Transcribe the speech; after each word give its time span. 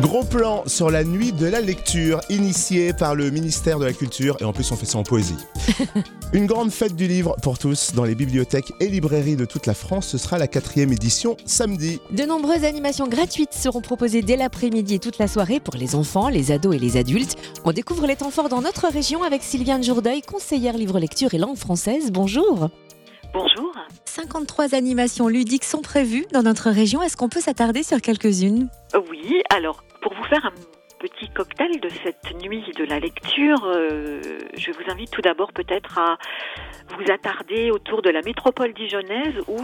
Gros 0.00 0.24
plan 0.24 0.62
sur 0.66 0.90
la 0.90 1.04
nuit 1.04 1.32
de 1.32 1.46
la 1.46 1.60
lecture, 1.60 2.20
initiée 2.30 2.92
par 2.92 3.14
le 3.14 3.30
ministère 3.30 3.78
de 3.78 3.84
la 3.84 3.92
Culture, 3.92 4.36
et 4.40 4.44
en 4.44 4.52
plus 4.52 4.70
on 4.72 4.76
fait 4.76 4.86
ça 4.86 4.98
en 4.98 5.02
poésie. 5.02 5.36
Une 6.32 6.46
grande 6.46 6.70
fête 6.70 6.96
du 6.96 7.06
livre 7.06 7.36
pour 7.42 7.58
tous 7.58 7.92
dans 7.94 8.04
les 8.04 8.14
bibliothèques 8.14 8.72
et 8.80 8.88
librairies 8.88 9.36
de 9.36 9.44
toute 9.44 9.66
la 9.66 9.74
France. 9.74 10.08
Ce 10.08 10.18
sera 10.18 10.38
la 10.38 10.48
quatrième 10.48 10.92
édition 10.92 11.36
samedi. 11.44 12.00
De 12.10 12.24
nombreuses 12.24 12.64
animations 12.64 13.06
gratuites 13.06 13.52
seront 13.52 13.82
proposées 13.82 14.22
dès 14.22 14.36
l'après-midi 14.36 14.94
et 14.94 14.98
toute 14.98 15.18
la 15.18 15.28
soirée 15.28 15.60
pour 15.60 15.74
les 15.74 15.94
enfants, 15.94 16.28
les 16.28 16.52
ados 16.52 16.74
et 16.74 16.78
les 16.78 16.96
adultes. 16.96 17.36
On 17.64 17.72
découvre 17.72 18.06
les 18.06 18.16
temps 18.16 18.30
forts 18.30 18.48
dans 18.48 18.62
notre 18.62 18.88
région 18.88 19.22
avec 19.22 19.42
Sylviane 19.42 19.84
Jourdeuil, 19.84 20.22
conseillère 20.22 20.76
livre-lecture 20.76 21.34
et 21.34 21.38
langue 21.38 21.56
française. 21.56 22.10
Bonjour. 22.10 22.70
Bonjour. 23.32 23.72
53 24.04 24.74
animations 24.74 25.26
ludiques 25.26 25.64
sont 25.64 25.80
prévues 25.80 26.26
dans 26.32 26.42
notre 26.42 26.70
région. 26.70 27.00
Est-ce 27.02 27.16
qu'on 27.16 27.30
peut 27.30 27.40
s'attarder 27.40 27.82
sur 27.82 28.00
quelques-unes 28.00 28.68
Oui, 29.10 29.42
alors 29.48 29.82
pour 30.02 30.12
vous 30.12 30.24
faire 30.24 30.44
un 30.44 30.52
petit 30.98 31.28
cocktail 31.30 31.80
de 31.80 31.88
cette 32.04 32.42
nuit 32.42 32.62
de 32.76 32.84
la 32.84 33.00
lecture, 33.00 33.64
euh, 33.64 34.20
je 34.56 34.70
vous 34.70 34.82
invite 34.90 35.10
tout 35.10 35.22
d'abord 35.22 35.52
peut-être 35.52 35.98
à 35.98 36.18
vous 36.96 37.10
attarder 37.10 37.70
autour 37.70 38.02
de 38.02 38.10
la 38.10 38.20
métropole 38.20 38.74
dijonnaise 38.74 39.34
où 39.48 39.56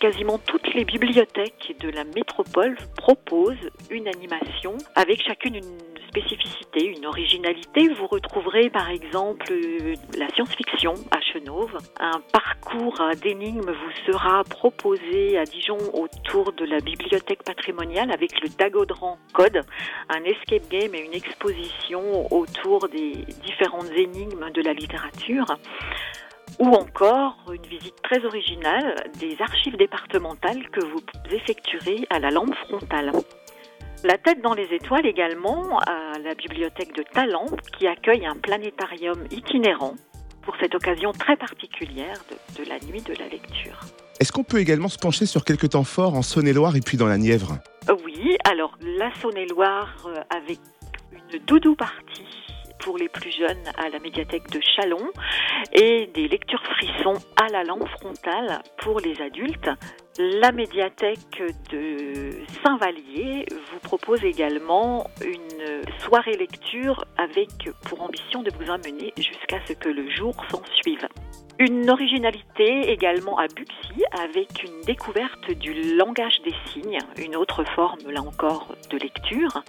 quasiment 0.00 0.38
toutes 0.38 0.72
les 0.74 0.84
bibliothèques 0.84 1.76
de 1.78 1.90
la 1.90 2.04
métropole 2.04 2.76
proposent 2.96 3.70
une 3.90 4.08
animation 4.08 4.78
avec 4.96 5.22
chacune 5.22 5.56
une 5.56 5.89
spécificité, 6.10 6.86
une 6.86 7.06
originalité. 7.06 7.88
Vous 7.88 8.06
retrouverez 8.06 8.68
par 8.70 8.90
exemple 8.90 9.46
euh, 9.50 9.94
la 10.18 10.28
science-fiction 10.30 10.94
à 11.10 11.20
Chenauve. 11.20 11.76
Un 12.00 12.20
parcours 12.32 13.00
d'énigmes 13.22 13.70
vous 13.70 14.12
sera 14.12 14.42
proposé 14.44 15.38
à 15.38 15.44
Dijon 15.44 15.78
autour 15.94 16.52
de 16.52 16.64
la 16.64 16.78
bibliothèque 16.80 17.42
patrimoniale 17.44 18.10
avec 18.10 18.40
le 18.40 18.48
Dagodran 18.48 19.18
Code, 19.32 19.62
un 20.08 20.24
escape 20.24 20.68
game 20.68 20.94
et 20.94 21.04
une 21.04 21.14
exposition 21.14 22.32
autour 22.32 22.88
des 22.88 23.12
différentes 23.44 23.90
énigmes 23.96 24.50
de 24.50 24.62
la 24.62 24.72
littérature 24.72 25.46
ou 26.58 26.68
encore 26.74 27.36
une 27.52 27.66
visite 27.66 27.94
très 28.02 28.24
originale 28.24 28.94
des 29.18 29.36
archives 29.40 29.76
départementales 29.76 30.68
que 30.70 30.84
vous 30.84 31.00
effectuerez 31.30 32.06
à 32.10 32.18
la 32.18 32.30
lampe 32.30 32.54
frontale. 32.66 33.12
La 34.02 34.16
tête 34.16 34.40
dans 34.40 34.54
les 34.54 34.66
étoiles 34.72 35.04
également 35.04 35.78
à 35.80 36.18
la 36.18 36.34
bibliothèque 36.34 36.96
de 36.96 37.02
Talent 37.02 37.44
qui 37.78 37.86
accueille 37.86 38.24
un 38.24 38.36
planétarium 38.36 39.26
itinérant 39.30 39.94
pour 40.40 40.56
cette 40.58 40.74
occasion 40.74 41.12
très 41.12 41.36
particulière 41.36 42.16
de, 42.30 42.62
de 42.62 42.68
la 42.68 42.78
nuit 42.80 43.02
de 43.02 43.12
la 43.18 43.28
lecture. 43.28 43.78
Est-ce 44.18 44.32
qu'on 44.32 44.42
peut 44.42 44.58
également 44.58 44.88
se 44.88 44.98
pencher 44.98 45.26
sur 45.26 45.44
quelques 45.44 45.70
temps 45.70 45.84
forts 45.84 46.14
en 46.14 46.22
Saône-et-Loire 46.22 46.76
et 46.76 46.80
puis 46.80 46.96
dans 46.96 47.06
la 47.06 47.18
Nièvre? 47.18 47.58
Oui, 48.04 48.38
alors 48.44 48.72
la 48.80 49.14
Saône-et-Loire 49.20 49.94
euh, 50.06 50.14
avec 50.34 50.58
une 51.12 51.38
doudou 51.44 51.74
partie 51.74 52.24
pour 52.80 52.98
les 52.98 53.08
plus 53.08 53.30
jeunes 53.30 53.64
à 53.76 53.88
la 53.88 53.98
médiathèque 53.98 54.50
de 54.50 54.60
Chalon 54.60 55.10
et 55.72 56.06
des 56.14 56.28
lectures 56.28 56.62
frissons 56.62 57.14
à 57.36 57.48
la 57.48 57.64
lampe 57.64 57.88
frontale 57.88 58.62
pour 58.78 59.00
les 59.00 59.20
adultes. 59.20 59.70
La 60.18 60.52
médiathèque 60.52 61.42
de 61.70 62.32
Saint-Vallier 62.64 63.46
vous 63.50 63.78
propose 63.80 64.22
également 64.24 65.06
une 65.24 65.82
soirée 66.00 66.36
lecture 66.36 67.04
avec 67.16 67.48
pour 67.88 68.02
ambition 68.02 68.42
de 68.42 68.50
vous 68.58 68.70
amener 68.70 69.12
jusqu'à 69.16 69.60
ce 69.66 69.72
que 69.72 69.88
le 69.88 70.10
jour 70.10 70.34
s'en 70.50 70.62
suive. 70.82 71.06
Une 71.58 71.90
originalité 71.90 72.90
également 72.90 73.38
à 73.38 73.46
Buxy 73.46 74.02
avec 74.18 74.64
une 74.64 74.80
découverte 74.86 75.50
du 75.52 75.94
langage 75.96 76.40
des 76.44 76.54
signes, 76.66 76.98
une 77.18 77.36
autre 77.36 77.64
forme 77.74 78.10
là 78.10 78.22
encore 78.22 78.74
de 78.90 78.96
lecture. 78.96 79.62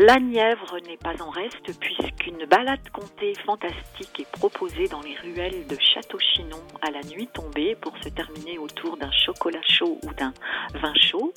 La 0.00 0.20
Nièvre 0.20 0.76
n'est 0.86 0.96
pas 0.96 1.20
en 1.20 1.30
reste 1.30 1.76
puisqu'une 1.80 2.46
balade 2.46 2.88
comptée 2.92 3.32
fantastique 3.44 4.20
est 4.20 4.30
proposée 4.30 4.86
dans 4.86 5.00
les 5.00 5.16
ruelles 5.16 5.66
de 5.66 5.76
Château-Chinon 5.76 6.62
à 6.82 6.92
la 6.92 7.00
nuit 7.00 7.26
tombée 7.26 7.74
pour 7.80 7.92
se 7.98 8.08
terminer 8.08 8.58
autour 8.58 8.96
d'un 8.96 9.10
chocolat 9.10 9.60
chaud 9.66 9.98
ou 10.04 10.14
d'un 10.14 10.32
vin 10.80 10.94
chaud, 10.94 11.32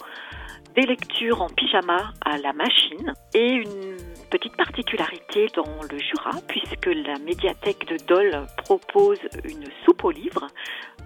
des 0.76 0.84
lectures 0.84 1.42
en 1.42 1.50
pyjama 1.50 2.14
à 2.24 2.38
la 2.38 2.54
machine 2.54 3.16
et 3.34 3.52
une 3.52 3.98
petite 4.30 4.56
particularité 4.56 5.48
dans 5.56 5.82
le 5.92 5.98
Jura 5.98 6.40
puisque 6.48 6.86
la 6.86 7.18
médiathèque 7.18 7.88
de 7.88 7.98
Dole 8.06 8.46
propose 8.58 9.18
une 9.44 9.66
soupe 9.84 10.04
aux 10.04 10.12
livres, 10.12 10.46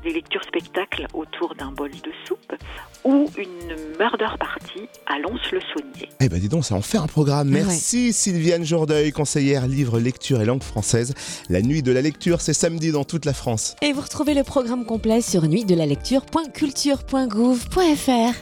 des 0.04 0.12
lectures 0.12 0.44
spectacles 0.44 1.08
autour 1.14 1.56
d'un 1.56 1.72
bol 1.72 1.90
de 1.90 2.12
soupe 2.28 2.54
ou 3.06 3.30
une 3.38 3.76
murder 3.98 4.36
party 4.38 4.55
à 5.06 5.20
Lons-le-Saunier. 5.20 6.10
Eh 6.20 6.30
ben 6.30 6.40
dis 6.40 6.50
donc, 6.50 6.66
ça 6.66 6.74
en 6.76 6.82
fait 6.82 6.98
un 6.98 7.06
programme. 7.08 7.50
Merci 7.50 8.14
Sylviane 8.14 8.64
Jourdeuil, 8.64 9.12
conseillère 9.12 9.68
livre, 9.68 10.00
lecture 10.00 10.42
et 10.42 10.46
langue 10.46 10.64
française. 10.64 11.14
La 11.50 11.62
nuit 11.62 11.84
de 11.84 11.92
la 11.92 12.02
lecture, 12.02 12.42
c'est 12.42 12.54
samedi 12.54 12.92
dans 12.92 13.04
toute 13.04 13.26
la 13.26 13.34
France. 13.34 13.76
Et 13.82 13.92
vous 13.94 14.02
retrouvez 14.02 14.34
le 14.34 14.44
programme 14.44 14.86
complet 14.86 15.22
sur 15.22 15.48
nuitdelalecture.culture.gouv.fr. 15.48 18.36